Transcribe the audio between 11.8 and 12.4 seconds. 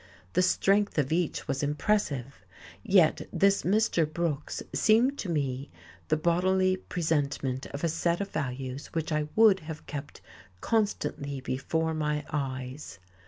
my